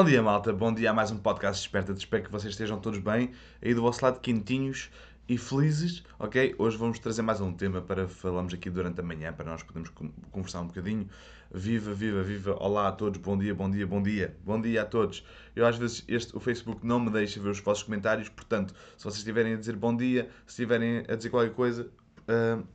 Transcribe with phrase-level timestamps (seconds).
[0.00, 0.50] Bom dia, malta.
[0.50, 1.92] Bom dia a mais um podcast Desperta.
[1.92, 3.32] Espero que vocês estejam todos bem,
[3.62, 4.88] aí do vosso lado, quentinhos
[5.28, 6.54] e felizes, ok?
[6.56, 9.92] Hoje vamos trazer mais um tema para falarmos aqui durante a manhã, para nós podermos
[10.30, 11.06] conversar um bocadinho.
[11.52, 12.56] Viva, viva, viva.
[12.58, 13.20] Olá a todos.
[13.20, 14.34] Bom dia, bom dia, bom dia.
[14.42, 15.22] Bom dia a todos.
[15.54, 19.04] Eu às vezes este, o Facebook não me deixa ver os vossos comentários, portanto, se
[19.04, 21.90] vocês estiverem a dizer bom dia, se estiverem a dizer qualquer coisa,
[22.20, 22.66] uh,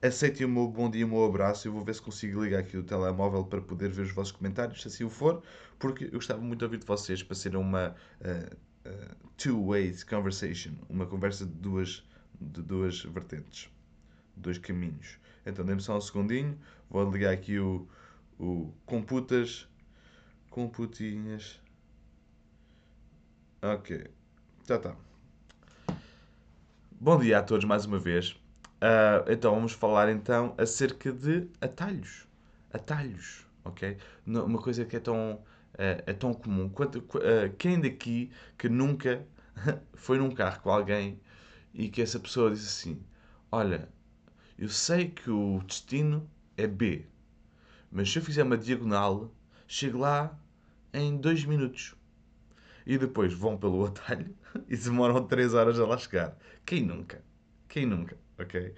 [0.00, 1.66] aceitem o meu bom dia o meu abraço.
[1.68, 4.82] Eu vou ver se consigo ligar aqui o telemóvel para poder ver os vossos comentários,
[4.82, 5.42] se assim o for,
[5.78, 8.56] porque eu gostava muito de ouvir de vocês para ser uma uh,
[8.88, 12.04] uh, two-way conversation, uma conversa de duas,
[12.40, 13.70] de duas vertentes,
[14.36, 15.18] dois caminhos.
[15.44, 16.58] Então, dê-me só um segundinho,
[16.90, 17.88] vou ligar aqui o,
[18.38, 19.66] o computas,
[20.50, 21.60] computinhas.
[23.62, 24.06] Ok,
[24.66, 24.96] já está.
[27.00, 28.36] Bom dia a todos mais uma vez.
[28.78, 32.28] Uh, então vamos falar então acerca de atalhos.
[32.72, 33.96] Atalhos, ok?
[34.26, 36.68] Uma coisa que é tão, uh, é tão comum.
[36.68, 39.26] Quanto, uh, quem daqui que nunca
[39.94, 41.20] foi num carro com alguém
[41.74, 43.02] e que essa pessoa disse assim:
[43.50, 43.88] Olha,
[44.56, 47.04] eu sei que o destino é B,
[47.90, 49.32] mas se eu fizer uma diagonal,
[49.66, 50.38] chego lá
[50.92, 51.94] em dois minutos.
[52.86, 54.34] E depois vão pelo atalho
[54.68, 56.36] e demoram 3 horas a lá chegar.
[56.64, 57.22] Quem nunca?
[57.68, 58.16] Quem nunca?
[58.38, 58.74] Ok?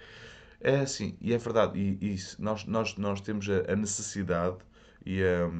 [0.60, 4.58] É assim, e é verdade, e, e nós, nós, nós temos a, a necessidade
[5.06, 5.50] e, a,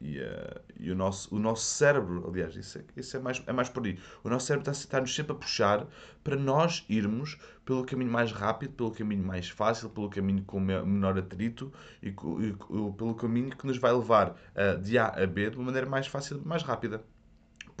[0.00, 3.52] e, a, e, o, nosso, o nosso cérebro, aliás, isso, é, isso é, mais, é
[3.52, 3.98] mais por aí.
[4.22, 5.86] O nosso cérebro está, está-nos sempre a puxar
[6.22, 11.18] para nós irmos pelo caminho mais rápido, pelo caminho mais fácil, pelo caminho com menor
[11.18, 14.36] atrito e, e, pelo caminho que nos vai levar
[14.80, 17.04] de A a B de uma maneira mais fácil, mais rápida.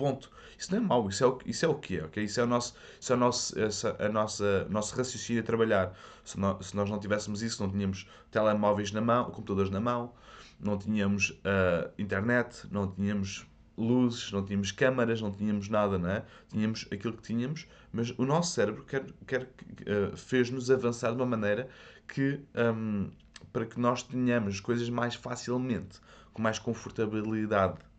[0.00, 0.30] Ponto.
[0.56, 2.24] Isso não é mau, isso é o, isso é o que é, ok?
[2.24, 5.92] Isso é o nosso, isso é o nosso, essa, a nossa, nosso raciocínio a trabalhar.
[6.24, 10.14] Se nós, se nós não tivéssemos isso, não tínhamos telemóveis na mão, computadores na mão,
[10.58, 13.46] não tínhamos uh, internet, não tínhamos
[13.76, 16.24] luzes, não tínhamos câmaras, não tínhamos nada, não é?
[16.48, 21.26] Tínhamos aquilo que tínhamos, mas o nosso cérebro quer, quer, uh, fez-nos avançar de uma
[21.26, 21.68] maneira
[22.08, 22.40] que,
[22.74, 23.10] um,
[23.52, 26.00] para que nós tenhamos coisas mais facilmente,
[26.32, 27.89] com mais confortabilidade.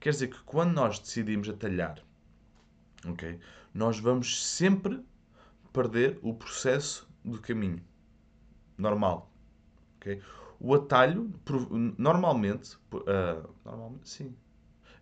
[0.00, 2.02] Quer dizer que quando nós decidimos atalhar,
[3.06, 3.38] ok,
[3.74, 5.04] nós vamos sempre
[5.74, 7.82] perder o processo do caminho
[8.78, 9.30] normal.
[9.96, 10.22] Okay?
[10.58, 11.30] O atalho,
[11.98, 14.34] normalmente, uh, normalmente sim,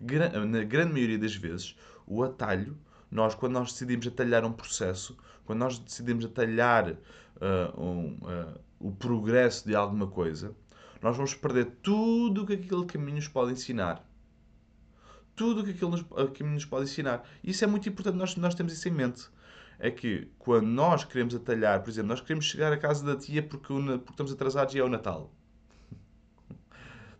[0.00, 2.76] na grande maioria das vezes, o atalho,
[3.08, 5.16] nós quando nós decidimos atalhar um processo,
[5.46, 10.54] quando nós decidimos atalhar uh, um, uh, o progresso de alguma coisa,
[11.00, 14.07] nós vamos perder tudo o que aquele caminho nos pode ensinar
[15.38, 16.04] tudo o que aquilo nos,
[16.40, 17.24] nos pode ensinar.
[17.42, 19.28] Isso é muito importante nós, nós temos isso em mente.
[19.78, 23.40] É que quando nós queremos atalhar, por exemplo, nós queremos chegar à casa da tia
[23.40, 25.32] porque, porque estamos atrasados e é o Natal.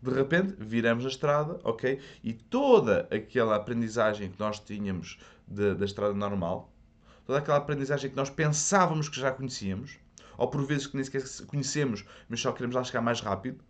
[0.01, 1.99] De repente, viramos a estrada, ok?
[2.21, 6.73] E toda aquela aprendizagem que nós tínhamos de, da estrada normal,
[7.25, 9.97] toda aquela aprendizagem que nós pensávamos que já conhecíamos,
[10.37, 13.63] ou por vezes que nem sequer conhecemos, mas só queremos lá chegar mais rápido,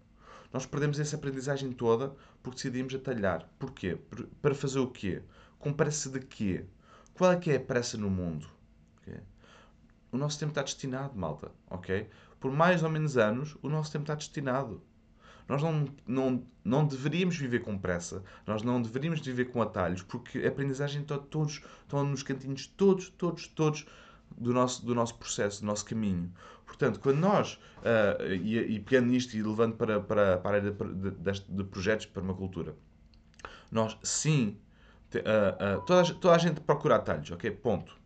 [0.52, 3.48] nós perdemos essa aprendizagem toda porque decidimos atalhar.
[3.60, 3.98] Porquê?
[4.42, 5.22] Para fazer o quê?
[5.60, 6.66] Com pressa de quê?
[7.14, 8.48] Qual é que é a pressa no mundo?
[9.02, 9.20] Okay?
[10.12, 11.52] O nosso tempo está destinado, malta.
[11.70, 12.10] ok?
[12.40, 14.82] Por mais ou menos anos, o nosso tempo está destinado.
[15.48, 20.38] Nós não, não, não deveríamos viver com pressa, nós não deveríamos viver com atalhos, porque
[20.40, 23.86] a aprendizagem está todos, estão nos cantinhos todos, todos, todos
[24.38, 26.32] do nosso, do nosso processo, do nosso caminho.
[26.66, 30.72] Portanto, quando nós, uh, e, e pegando nisto e levando para, para, para a área
[30.72, 32.76] de, de, de projetos de permacultura,
[33.72, 34.58] nós sim,
[35.10, 37.50] te, uh, uh, toda, a, toda a gente procura atalhos, ok?
[37.52, 37.98] Ponto.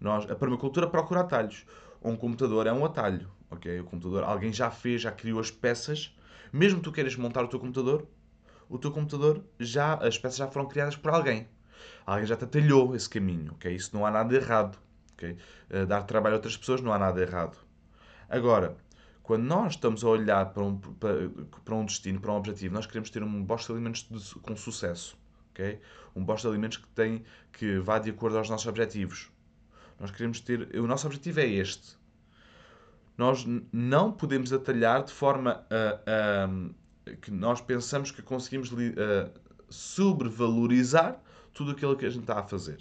[0.00, 1.64] Nós, a permacultura procura atalhos.
[2.02, 3.80] Um computador é um atalho, ok?
[3.80, 6.16] O computador, alguém já fez, já criou as peças.
[6.52, 8.06] Mesmo tu queiras montar o teu computador,
[8.68, 11.48] o teu computador já, as peças já foram criadas por alguém.
[12.06, 13.74] Alguém já te atalhou esse caminho, ok?
[13.74, 14.78] Isso não há nada errado,
[15.18, 15.36] ok?
[15.70, 17.58] Uh, dar trabalho a outras pessoas não há nada errado.
[18.28, 18.76] Agora,
[19.22, 21.28] quando nós estamos a olhar para um, para,
[21.64, 24.56] para um destino, para um objetivo, nós queremos ter um bosta de alimentos de, com
[24.56, 25.18] sucesso.
[25.50, 25.80] Okay?
[26.14, 29.30] Um bosta de alimentos que, tem, que vá de acordo aos nossos objetivos.
[29.98, 30.74] Nós queremos ter.
[30.76, 31.98] O nosso objetivo é este.
[33.16, 36.48] Nós não podemos atalhar de forma a,
[37.20, 39.30] que nós pensamos que conseguimos a,
[39.68, 41.20] sobrevalorizar
[41.52, 42.78] tudo aquilo que a gente está a fazer.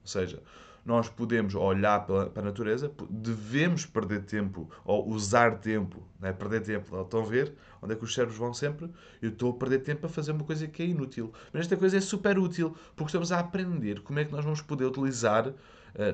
[0.00, 0.42] Ou seja,
[0.84, 6.32] nós podemos olhar para, a natureza, devemos perder tempo ou usar tempo, né?
[6.32, 7.00] perder tempo.
[7.00, 8.90] Estão a ver onde é que os cérebros vão sempre?
[9.20, 11.32] Eu estou a perder tempo a fazer uma coisa que é inútil.
[11.52, 14.60] Mas esta coisa é super útil porque estamos a aprender como é que nós vamos
[14.60, 15.54] poder utilizar uh,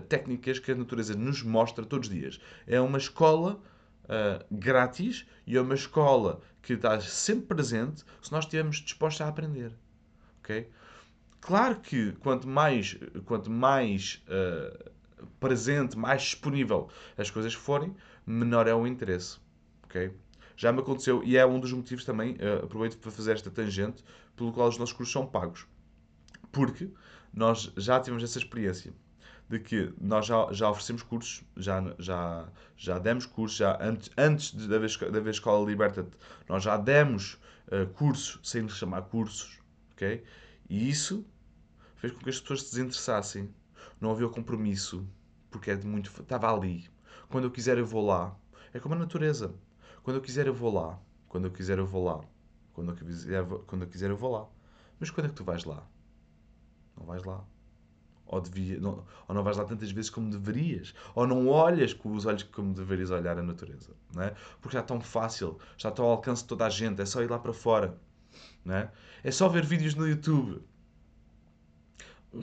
[0.08, 2.40] técnicas que a natureza nos mostra todos os dias.
[2.66, 3.60] É uma escola
[4.04, 9.28] uh, grátis e é uma escola que está sempre presente se nós estivermos dispostos a
[9.28, 9.72] aprender.
[10.40, 10.68] ok?
[11.46, 14.90] Claro que quanto mais, quanto mais uh,
[15.38, 17.94] presente, mais disponível as coisas forem,
[18.26, 19.38] menor é o interesse.
[19.84, 20.12] ok?
[20.56, 24.02] Já me aconteceu, e é um dos motivos também, uh, aproveito para fazer esta tangente,
[24.34, 25.68] pelo qual os nossos cursos são pagos.
[26.50, 26.90] Porque
[27.32, 28.92] nós já tivemos essa experiência
[29.48, 34.50] de que nós já, já oferecemos cursos, já, já, já demos cursos, já antes, antes
[34.50, 36.16] de haver, de haver Escola Liberta-te,
[36.48, 37.34] nós já demos
[37.68, 39.60] uh, cursos sem lhes chamar cursos,
[39.92, 40.24] ok?
[40.68, 41.24] E isso
[42.06, 43.54] fez com que as pessoas se desinteressassem.
[44.00, 45.06] Não havia compromisso,
[45.50, 46.10] porque é de muito.
[46.20, 46.88] Estava ali.
[47.28, 48.36] Quando eu quiser, eu vou lá.
[48.72, 49.54] É como a natureza.
[50.02, 50.98] Quando eu quiser, eu vou lá.
[51.28, 52.20] Quando eu quiser, eu vou lá.
[52.72, 54.46] Quando eu quiser, quando eu, quiser, eu vou lá.
[55.00, 55.86] Mas quando é que tu vais lá?
[56.96, 57.42] Não vais lá.
[58.26, 60.94] Ou, devia, não, ou não vais lá tantas vezes como deverias.
[61.14, 63.94] Ou não olhas com os olhos como deverias olhar a natureza.
[64.14, 64.34] Não é?
[64.60, 65.58] Porque já é tão fácil.
[65.76, 67.00] Já está ao alcance de toda a gente.
[67.00, 67.98] É só ir lá para fora.
[68.64, 68.92] Não é?
[69.24, 70.62] é só ver vídeos no YouTube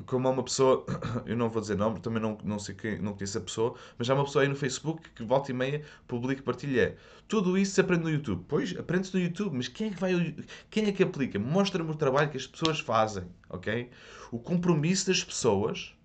[0.06, 0.86] como há uma pessoa,
[1.26, 4.10] eu não vou dizer nome, também não, não sei quem, não conheço a pessoa, mas
[4.10, 6.98] há uma pessoa aí no Facebook que volta e meia publica e partilha.
[7.28, 8.46] Tudo isso se aprende no YouTube.
[8.48, 10.36] Pois, aprende-se no YouTube, mas quem é que vai,
[10.70, 11.40] quem é que aplica?
[11.40, 13.90] Mostra-me o trabalho que as pessoas fazem, ok?
[14.32, 15.96] O compromisso das pessoas,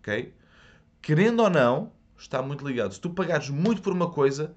[0.00, 0.32] ok?
[1.00, 2.92] Querendo ou não, está muito ligado.
[2.94, 4.54] Se tu pagares muito por uma coisa,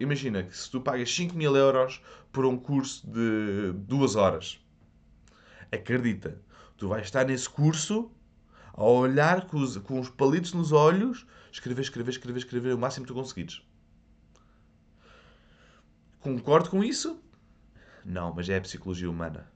[0.00, 4.58] imagina que se tu pagas 5 mil euros por um curso de duas horas,
[5.70, 6.40] acredita,
[6.76, 8.10] Tu vais estar nesse curso
[8.72, 13.06] a olhar com os, com os palitos nos olhos, escrever, escrever, escrever, escrever o máximo
[13.06, 13.62] que tu conseguires.
[16.20, 17.20] Concordo com isso?
[18.04, 19.46] Não, mas é a psicologia humana.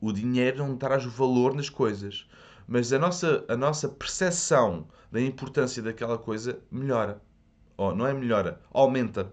[0.00, 2.28] O dinheiro não traz valor nas coisas,
[2.66, 7.22] mas a nossa, a nossa percepção da importância daquela coisa melhora.
[7.76, 9.32] Oh, não é melhora, aumenta.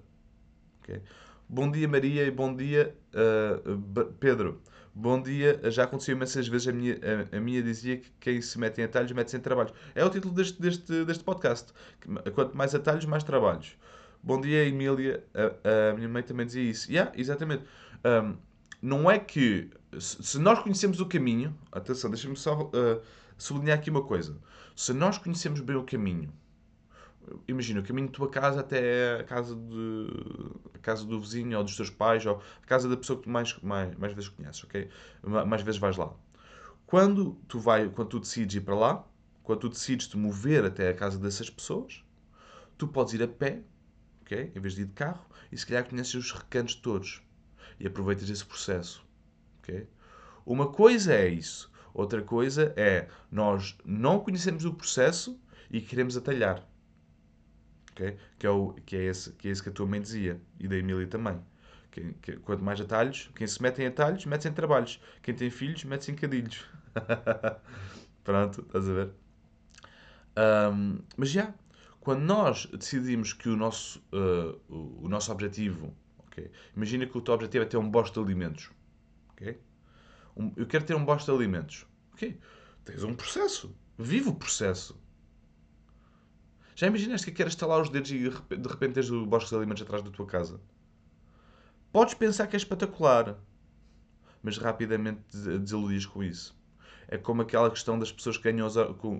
[0.81, 1.01] Okay?
[1.49, 4.61] Bom dia, Maria, e bom dia, uh, Pedro.
[4.93, 6.67] Bom dia, já aconteceu imensas vezes.
[6.67, 6.99] A minha,
[7.33, 9.73] a, a minha dizia que quem se mete em atalhos mete-se em trabalhos.
[9.95, 11.71] É o título deste, deste, deste podcast.
[12.35, 13.77] Quanto mais atalhos, mais trabalhos.
[14.21, 15.23] Bom dia, Emília.
[15.33, 16.91] A, a minha mãe também dizia isso.
[16.91, 17.63] Yeah, exatamente.
[18.03, 18.35] Um,
[18.81, 19.69] não é que.
[19.97, 21.55] Se nós conhecemos o caminho.
[21.71, 23.01] Atenção, deixa-me só uh,
[23.37, 24.35] sublinhar aqui uma coisa.
[24.75, 26.33] Se nós conhecemos bem o caminho
[27.47, 30.07] imagina, o caminho da tua casa até a casa, de,
[30.73, 33.29] a casa do vizinho ou dos teus pais ou a casa da pessoa que tu
[33.29, 34.89] mais, mais, mais vezes conheces, ok?
[35.23, 36.13] Mais vezes vais lá.
[36.85, 39.07] Quando tu, vai, quando tu decides ir para lá,
[39.43, 42.03] quando tu decides te mover até a casa dessas pessoas,
[42.77, 43.61] tu podes ir a pé,
[44.21, 44.51] ok?
[44.55, 47.21] Em vez de ir de carro, e se calhar conheces os recantos todos
[47.79, 49.05] e aproveitas esse processo,
[49.59, 49.87] ok?
[50.45, 55.39] Uma coisa é isso, outra coisa é nós não conhecemos o processo
[55.69, 56.70] e queremos atalhar
[57.91, 58.17] okay?
[58.37, 60.67] que, é o, que, é esse, que é esse que a tua mãe dizia e
[60.67, 61.39] da Emília também.
[61.91, 65.01] Que, que, quanto mais atalhos, quem se mete em atalhos, mete-se em trabalhos.
[65.21, 66.65] Quem tem filhos, mete-se em cadilhos.
[68.23, 69.11] Pronto, estás a ver?
[70.37, 71.53] Um, mas já,
[71.99, 75.93] quando nós decidimos que o nosso, uh, o, o, nosso objetivo,
[76.27, 76.49] okay?
[76.75, 78.71] imagina que o teu objetivo é ter um bosta de alimentos.
[79.33, 79.59] Okay?
[80.37, 81.85] Um, eu quero ter um bosta de alimentos.
[82.13, 82.39] Okay?
[82.85, 83.75] Tens um processo.
[83.97, 85.00] Vive o processo.
[86.75, 89.83] Já imaginaste que queres estalar os dedos e de repente tens o bosque de alimentos
[89.83, 90.59] atrás da tua casa?
[91.91, 93.37] Podes pensar que é espetacular,
[94.41, 95.19] mas rapidamente
[95.59, 96.57] desiludias com isso.
[97.07, 98.67] É como aquela questão das pessoas que ganham,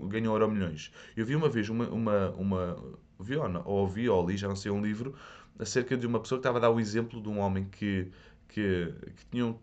[0.08, 0.92] ganham euro milhões.
[1.16, 1.90] Eu vi uma vez uma.
[1.90, 2.78] uma, uma
[3.20, 5.14] vi ou, ouvi ou li, já não sei, um livro
[5.60, 8.10] acerca de uma pessoa que estava a dar o exemplo de um homem que,
[8.48, 9.54] que, que tinha,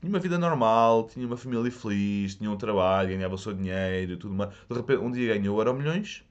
[0.00, 4.16] tinha uma vida normal, tinha uma família feliz, tinha um trabalho, ganhava o seu dinheiro,
[4.16, 4.50] tudo mais.
[4.50, 6.24] De repente, um dia ganhou euro milhões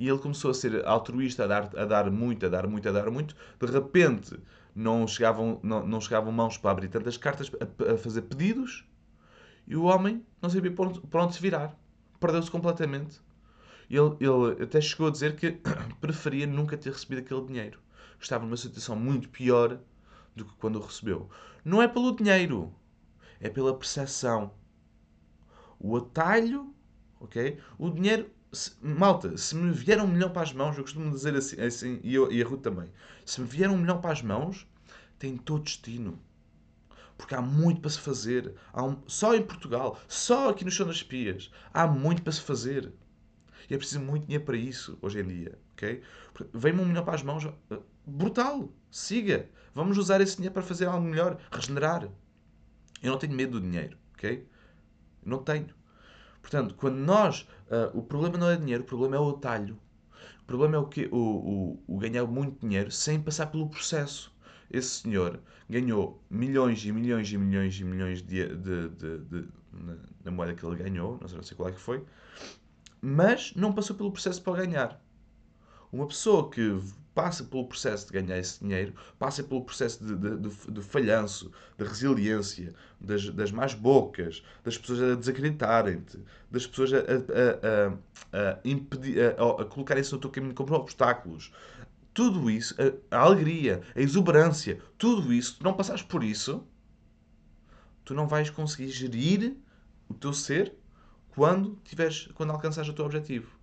[0.00, 2.92] e ele começou a ser altruísta, a dar, a dar muito, a dar muito, a
[2.92, 3.36] dar muito.
[3.60, 4.34] De repente,
[4.74, 8.86] não chegavam, não, não chegavam mãos para abrir tantas cartas, a, a fazer pedidos,
[9.66, 11.78] e o homem não sabia para onde, se virar.
[12.18, 13.20] Perdeu-se completamente.
[13.90, 15.60] Ele, ele até chegou a dizer que
[16.00, 17.78] preferia nunca ter recebido aquele dinheiro.
[18.18, 19.78] Estava numa situação muito pior
[20.34, 21.28] do que quando o recebeu.
[21.62, 22.74] Não é pelo dinheiro,
[23.38, 24.54] é pela percepção.
[25.78, 26.74] O atalho,
[27.20, 27.58] ok?
[27.76, 31.34] O dinheiro se, malta, se me vier um milhão para as mãos, eu costumo dizer
[31.34, 32.90] assim, assim e, eu, e a Ruth também,
[33.24, 34.66] se me vier um milhão para as mãos,
[35.18, 36.18] tem todo destino.
[37.16, 38.54] Porque há muito para se fazer.
[38.74, 42.92] Um, só em Portugal, só aqui no chão das espias, há muito para se fazer.
[43.68, 45.58] E é preciso muito dinheiro para isso, hoje em dia.
[45.74, 46.02] Okay?
[46.54, 49.48] Vem-me um milhão para as mãos, eh, brutal, siga.
[49.74, 52.08] Vamos usar esse dinheiro para fazer algo melhor, regenerar.
[53.02, 54.46] Eu não tenho medo do dinheiro, ok?
[55.24, 55.68] Não tenho.
[56.40, 57.46] Portanto, quando nós.
[57.70, 59.78] Uh, o problema não é dinheiro, o problema é o atalho.
[60.42, 64.32] O problema é o, que, o, o, o ganhar muito dinheiro sem passar pelo processo.
[64.68, 69.96] esse senhor ganhou milhões e milhões e milhões e milhões de, de, de, de na,
[70.24, 72.04] na, moeda que ele ganhou, não sei, não sei qual é que foi,
[73.00, 75.00] mas não passou pelo processo para ganhar.
[75.92, 76.80] Uma pessoa que
[77.20, 81.52] passa pelo processo de ganhar esse dinheiro, passa pelo processo de, de, de, de falhanço,
[81.76, 86.18] de resiliência, das, das más bocas, das pessoas a desacreditarem-te,
[86.50, 91.52] das pessoas a, a, a, a impedir, a, a colocarem-se no teu caminho como obstáculos.
[92.14, 96.66] Tudo isso, a, a alegria, a exuberância, tudo isso, tu não passares por isso,
[98.02, 99.58] tu não vais conseguir gerir
[100.08, 100.74] o teu ser
[101.28, 103.54] quando, tiveres, quando alcançares o teu objetivo.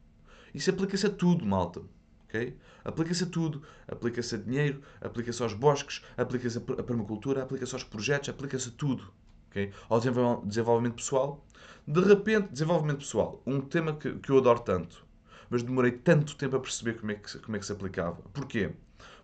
[0.54, 1.82] Isso aplica-se a tudo, malta.
[2.28, 2.58] Okay?
[2.84, 3.64] Aplica-se a tudo.
[3.88, 9.12] Aplica-se a dinheiro, aplica-se aos bosques, aplica-se a permacultura, aplica-se aos projetos, aplica-se a tudo.
[9.50, 9.72] Okay?
[9.90, 11.46] Ao desenvolvimento pessoal.
[11.88, 13.42] De repente, desenvolvimento pessoal.
[13.46, 15.06] Um tema que, que eu adoro tanto.
[15.50, 18.22] Mas demorei tanto tempo a perceber como é, que, como é que se aplicava.
[18.34, 18.74] Porquê?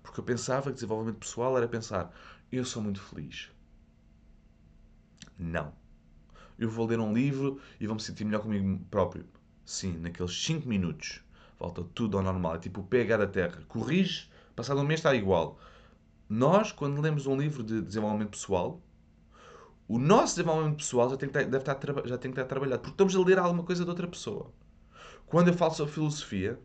[0.01, 2.13] Porque eu pensava que desenvolvimento pessoal era pensar
[2.51, 3.51] eu sou muito feliz.
[5.37, 5.73] Não.
[6.57, 9.25] Eu vou ler um livro e vou me sentir melhor comigo próprio.
[9.65, 11.22] Sim, naqueles 5 minutos
[11.63, 12.55] volta tudo ao normal.
[12.55, 13.63] É tipo o pH da Terra.
[13.67, 15.57] Corrige, passado um mês está igual.
[16.27, 18.81] Nós, quando lemos um livro de desenvolvimento pessoal,
[19.87, 22.81] o nosso desenvolvimento pessoal já tem que estar, deve estar, já tem que estar trabalhado,
[22.81, 24.51] porque estamos a ler alguma coisa de outra pessoa.
[25.25, 26.59] Quando eu falo sobre filosofia,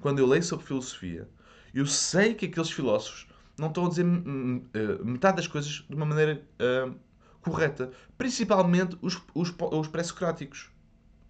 [0.00, 1.28] quando eu leio sobre filosofia,
[1.72, 3.26] eu sei que aqueles filósofos
[3.58, 6.94] não estão a dizer uh, metade das coisas de uma maneira uh,
[7.40, 7.90] correta.
[8.18, 10.70] Principalmente os, os, os pré-socráticos.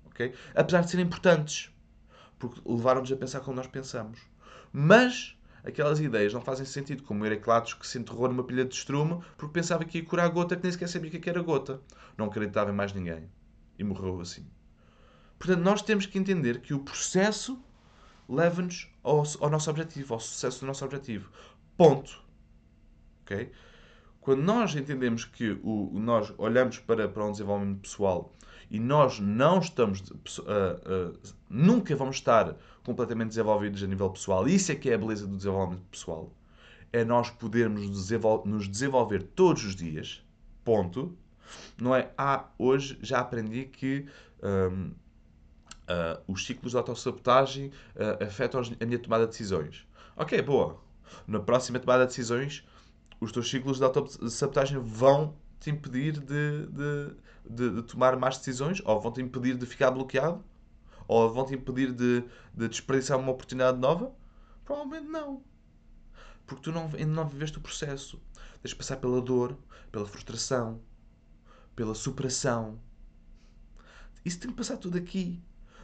[0.07, 0.33] Okay?
[0.55, 1.72] Apesar de serem importantes
[2.43, 4.19] porque levaram-nos a pensar como nós pensamos.
[4.73, 9.23] Mas aquelas ideias não fazem sentido, como Heraclatos que se enterrou numa pilha de estrume
[9.37, 11.41] porque pensava que ia curar a gota que nem sequer sabia o que é era
[11.41, 11.81] gota.
[12.19, 13.31] Não acreditava em mais ninguém.
[13.79, 14.45] E morreu assim.
[15.39, 17.63] Portanto, nós temos que entender que o processo
[18.29, 21.31] leva-nos ao, ao, nosso objetivo, ao sucesso do nosso objetivo.
[21.77, 22.25] Ponto.
[23.23, 23.53] Ok?
[24.21, 28.33] Quando nós entendemos que o, nós olhamos para, para um desenvolvimento pessoal
[28.73, 34.49] e nós não estamos, uh, uh, nunca vamos estar completamente desenvolvidos a nível pessoal.
[34.49, 36.33] Isso é que é a beleza do desenvolvimento pessoal.
[36.91, 37.87] É nós podermos
[38.47, 40.25] nos desenvolver todos os dias,
[40.65, 41.15] ponto.
[41.77, 44.07] Não é, ah, hoje já aprendi que
[44.43, 44.95] um, uh,
[45.87, 47.71] ah, os ciclos de autossabotagem
[48.27, 49.87] afetam a minha tomada de decisões.
[50.17, 50.81] Ok, boa.
[51.27, 52.65] Na próxima tomada de decisões,
[53.21, 57.17] os teus ciclos de autossabotagem vão te impedir de, de,
[57.49, 60.45] de, de tomar más decisões, ou vão te impedir de ficar bloqueado,
[61.07, 64.13] ou vão te impedir de, de desperdiçar uma oportunidade nova?
[64.65, 65.43] Provavelmente não.
[66.47, 68.21] Porque tu não, ainda não viveste o processo.
[68.61, 69.57] Tens de passar pela dor,
[69.91, 70.81] pela frustração,
[71.77, 72.81] pela superação.
[74.25, 75.43] Isso tem que passar tudo aqui.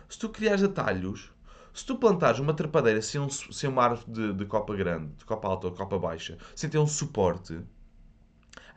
[0.08, 1.32] Se tu criares atalhos,
[1.74, 5.24] se tu plantares uma trepadeira sem, um, sem uma árvore de, de copa grande, de
[5.24, 7.60] copa alta ou copa baixa, sem ter um suporte,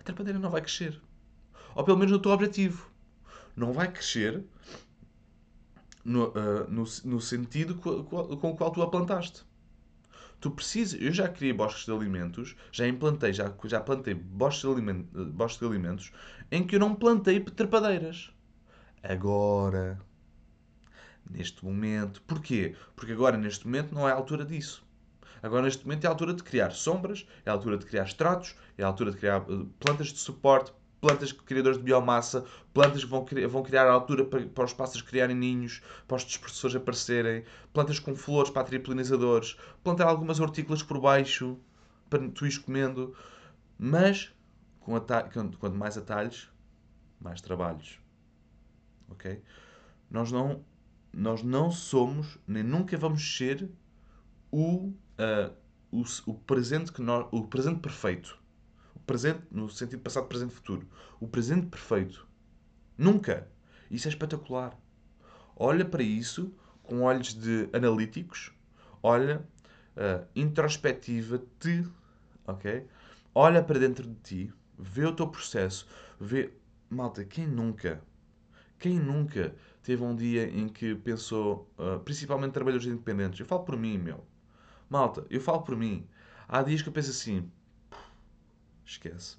[0.01, 0.99] a trepadeira não vai crescer.
[1.75, 2.89] Ou pelo menos no teu objetivo.
[3.55, 4.43] Não vai crescer
[6.03, 9.43] no, uh, no, no, sentido com, com o qual tu a plantaste.
[10.39, 10.99] Tu precisas.
[10.99, 15.59] Eu já criei bosques de alimentos, já implantei, já, já plantei bosques de, alimentos, bosques
[15.59, 16.11] de alimentos
[16.51, 18.31] em que eu não plantei trepadeiras.
[19.03, 19.99] Agora,
[21.29, 22.21] neste momento.
[22.23, 22.75] Porquê?
[22.95, 24.83] Porque agora, neste momento, não é a altura disso.
[25.41, 28.55] Agora, neste momento, é a altura de criar sombras, é a altura de criar estratos,
[28.77, 30.71] é a altura de criar eh, plantas de suporte,
[31.01, 35.01] plantas criadoras de biomassa, plantas que vão, vão criar a altura para, para, os pássaros
[35.01, 37.43] criarem ninhos, para os dispersores aparecerem,
[37.73, 38.83] plantas com flores para atrair
[39.83, 41.57] plantar algumas hortícolas por baixo
[42.07, 43.15] para tu ires comendo.
[43.79, 44.31] Mas,
[44.79, 44.93] com
[45.59, 46.51] quanto mais atalhos,
[47.19, 47.99] mais trabalhos.
[49.09, 49.41] Ok?
[50.09, 50.63] Nós não,
[51.11, 53.71] nós não somos, nem nunca vamos ser
[54.51, 55.53] o uh,
[55.91, 58.39] o, o, presente que nós, o presente perfeito.
[58.95, 60.87] O presente no sentido passado, presente, futuro.
[61.19, 62.27] O presente perfeito.
[62.97, 63.47] Nunca.
[63.89, 64.77] Isso é espetacular.
[65.55, 68.51] Olha para isso com olhos de analíticos.
[69.03, 69.45] Olha,
[69.95, 71.87] uh, introspectiva-te,
[72.45, 72.87] ok?
[73.33, 75.87] Olha para dentro de ti, vê o teu processo,
[76.19, 76.51] vê,
[76.89, 78.01] malta, quem nunca,
[78.77, 83.77] quem nunca teve um dia em que pensou, uh, principalmente trabalhadores independentes, eu falo por
[83.77, 84.25] mim, meu,
[84.91, 86.05] Malta, eu falo por mim.
[86.49, 87.49] Há dias que eu penso assim.
[88.85, 89.37] Esquece.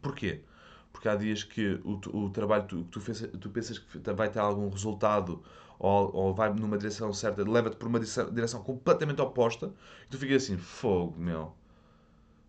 [0.00, 0.44] Porquê?
[0.92, 3.00] Porque há dias que o, o trabalho que tu, tu,
[3.36, 5.42] tu, pensas que vai ter algum resultado
[5.76, 9.74] ou, ou vai numa direção certa, leva-te por uma direção, completamente oposta
[10.06, 11.52] e tu ficas assim, fogo, meu.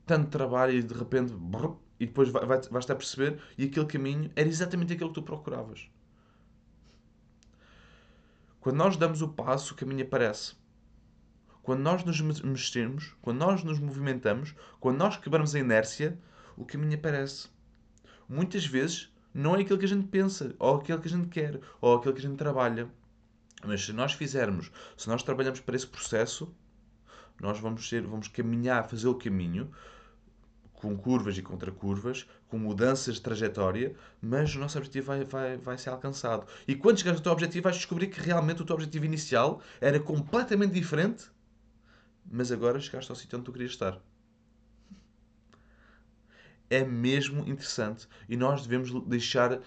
[0.06, 1.34] Tanto trabalho e de repente.
[1.34, 5.16] Brrr, e depois vais, vais estar a perceber e aquele caminho era exatamente aquilo que
[5.16, 5.90] tu procuravas.
[8.60, 10.60] Quando nós damos o passo, o caminho aparece.
[11.64, 16.18] Quando nós nos mexemos, quando nós nos movimentamos, quando nós quebramos a inércia,
[16.58, 17.48] o caminho aparece.
[18.28, 21.60] Muitas vezes não é aquilo que a gente pensa, ou aquilo que a gente quer,
[21.80, 22.90] ou aquilo que a gente trabalha.
[23.66, 26.54] Mas se nós fizermos, se nós trabalhamos para esse processo,
[27.40, 29.72] nós vamos, ser, vamos caminhar, fazer o caminho,
[30.74, 35.78] com curvas e contracurvas, com mudanças de trajetória, mas o nosso objetivo vai, vai, vai
[35.78, 36.48] ser alcançado.
[36.68, 40.00] E quando chegares ao teu objetivo, vais descobrir que realmente o teu objetivo inicial era
[40.00, 41.26] completamente diferente,
[42.30, 44.00] mas agora chegaste ao sítio onde tu querias estar.
[46.70, 49.62] É mesmo interessante e nós devemos deixar, uh,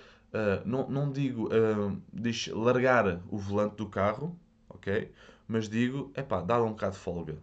[0.64, 4.38] não, não digo uh, deixe, largar o volante do carro,
[4.68, 5.12] ok?
[5.48, 7.36] Mas digo, é pá, dá-lhe um bocado de folga.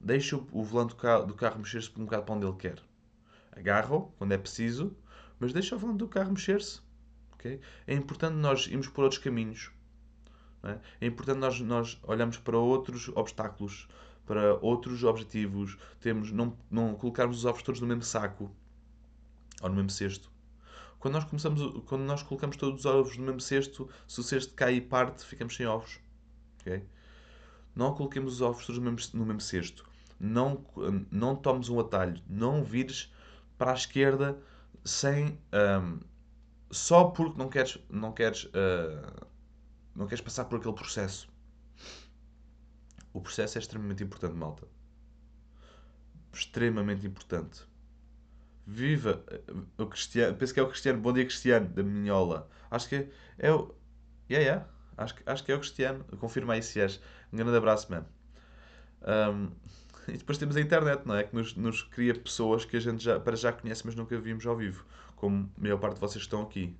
[0.00, 2.82] Deixa o, volante do carro, do carro mexer-se um bocado para onde ele quer
[3.56, 4.94] agarra-o quando é preciso,
[5.40, 6.80] mas deixa o volante do carro mexer-se.
[7.34, 7.60] Okay?
[7.86, 9.70] É importante nós irmos por outros caminhos.
[10.62, 10.78] É?
[11.00, 11.06] é?
[11.06, 13.88] importante nós, nós olharmos para outros obstáculos,
[14.26, 15.78] para outros objetivos.
[16.00, 18.50] Temos, não, não colocarmos os ovos todos no mesmo saco
[19.62, 20.30] ou no mesmo cesto.
[20.98, 24.52] Quando nós, começamos, quando nós colocamos todos os ovos no mesmo cesto, se o cesto
[24.54, 26.00] cai e parte, ficamos sem ovos.
[26.60, 26.82] Okay?
[27.74, 29.88] Não coloquemos os ovos todos no mesmo, no mesmo cesto.
[30.18, 30.64] Não,
[31.10, 32.20] não tomes um atalho.
[32.26, 33.12] Não vires
[33.56, 34.38] para a esquerda
[34.84, 35.38] sem
[35.82, 36.00] um,
[36.70, 39.26] só porque não queres não queres uh,
[39.94, 41.28] não queres passar por aquele processo
[43.16, 44.66] o processo é extremamente importante malta
[46.32, 47.62] extremamente importante
[48.66, 52.88] viva uh, o Cristiano penso que é o Cristiano bom dia Cristiano da Minhola acho
[52.88, 53.08] que
[53.38, 53.74] é o
[54.30, 54.68] yeah, yeah.
[54.96, 57.00] Acho, acho que é o Cristiano confirma aí se és
[57.32, 58.06] um grande abraço man
[59.02, 59.50] um,
[60.08, 61.24] E depois temos a internet, não é?
[61.24, 64.46] Que nos, nos cria pessoas que a gente já, para já conhece, mas nunca vimos
[64.46, 64.84] ao vivo.
[65.16, 66.76] Como a maior parte de vocês estão aqui.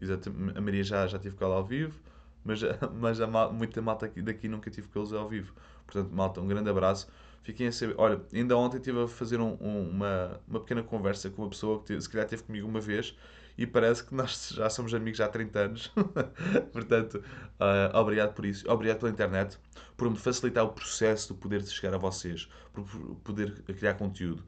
[0.00, 0.58] Exatamente.
[0.58, 1.98] A Maria já, já tive com ela ao vivo,
[2.44, 2.60] mas,
[3.00, 5.54] mas a muita malta aqui, daqui nunca tive com eles ao vivo.
[5.88, 7.08] Portanto, malta, um grande abraço.
[7.42, 7.94] Fiquem a saber.
[7.96, 11.82] Olha, ainda ontem estive a fazer um, um, uma, uma pequena conversa com uma pessoa
[11.82, 13.16] que se calhar teve comigo uma vez
[13.56, 15.92] e parece que nós já somos amigos há 30 anos.
[16.72, 17.24] Portanto,
[17.58, 18.70] uh, obrigado por isso.
[18.70, 19.58] Obrigado pela internet,
[19.96, 22.84] por me facilitar o processo de poder chegar a vocês, por
[23.24, 24.44] poder criar conteúdo.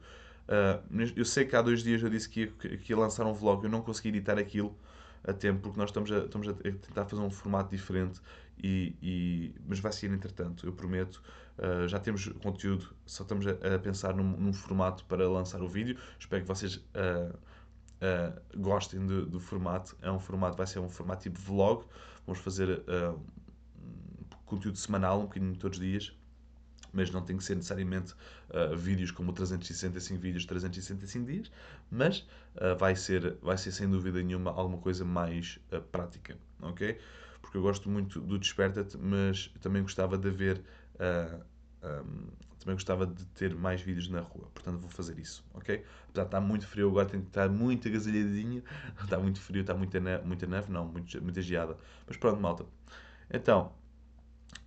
[0.47, 3.33] Uh, eu sei que há dois dias eu disse que ia, que ia lançar um
[3.33, 4.77] vlog, eu não consegui editar aquilo
[5.23, 8.19] a tempo, porque nós estamos a, estamos a tentar fazer um formato diferente,
[8.61, 11.21] e, e mas vai ser entretanto, eu prometo.
[11.57, 15.67] Uh, já temos conteúdo, só estamos a, a pensar num, num, formato para lançar o
[15.67, 15.97] vídeo.
[16.19, 17.35] Espero que vocês uh,
[18.01, 19.95] uh, gostem do, do, formato.
[20.01, 21.85] É um formato, vai ser um formato tipo vlog.
[22.25, 22.83] Vamos fazer
[24.45, 26.13] conteúdo semanal, um bocadinho todos os dias.
[26.93, 28.13] Mas não tem que ser necessariamente
[28.49, 31.51] uh, vídeos como 365 vídeos, 365 dias.
[31.89, 32.25] Mas
[32.77, 35.57] vai, ser, vai ser sem dúvida nenhuma alguma coisa mais
[35.91, 36.37] prática.
[36.61, 36.97] Ok?
[37.41, 40.61] Porque eu gosto muito do Desperta-te, mas também gostava de ver
[41.83, 42.27] um,
[42.59, 45.83] também gostava de ter mais vídeos na rua, portanto vou fazer isso, ok?
[46.09, 48.63] Apesar de estar muito frio agora, tem que estar muito agasalhadinho,
[49.03, 51.75] está muito frio, está muita neve, não, muita geada.
[52.07, 52.65] Mas pronto, malta.
[53.31, 53.73] Então,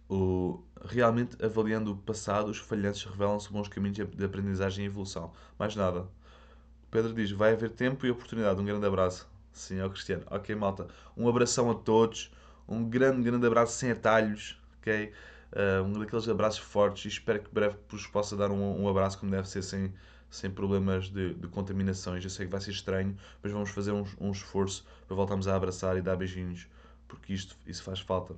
[0.09, 5.33] o, realmente avaliando o passado, os falhanços revelam-se bons caminhos de aprendizagem e evolução.
[5.59, 6.01] Mais nada.
[6.01, 8.61] O Pedro diz: vai haver tempo e oportunidade.
[8.61, 9.29] Um grande abraço.
[9.53, 10.25] Sim, é o Cristiano.
[10.31, 10.89] Ok, malta.
[11.17, 12.33] Um abração a todos.
[12.69, 14.61] Um grande, grande abraço sem atalhos.
[14.79, 15.13] Ok?
[15.55, 19.19] uh, um daqueles abraços fortes e espero que breve vos possa dar um, um abraço
[19.19, 19.93] como deve ser sem,
[20.31, 22.23] sem problemas de, de, contaminações.
[22.25, 25.57] Eu sei que vai ser estranho, mas vamos fazer um, um, esforço para voltarmos a
[25.57, 26.67] abraçar e dar beijinhos,
[27.09, 28.35] porque isto isso faz falta.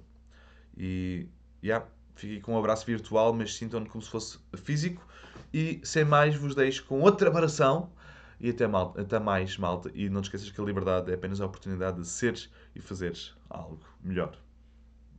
[0.76, 1.26] E,
[1.62, 5.07] yeah, fiquem com um abraço virtual, mas sintam-no como se fosse físico.
[5.53, 7.90] E sem mais, vos deixo com outra abração.
[8.38, 9.90] E até, mal, até mais, malta.
[9.95, 13.35] E não te esqueças que a liberdade é apenas a oportunidade de seres e fazeres
[13.49, 14.37] algo melhor.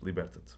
[0.04, 0.54] Liberta-te.